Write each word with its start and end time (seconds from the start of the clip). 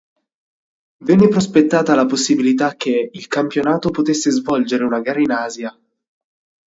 Venne 1.03 1.27
prospettata 1.27 1.93
la 1.93 2.07
possibilità 2.07 2.73
che 2.75 3.09
il 3.13 3.27
campionato 3.27 3.91
potesse 3.91 4.31
svolgere 4.31 4.83
una 4.83 4.99
gara 4.99 5.19
in 5.19 5.29
Asia. 5.29 5.79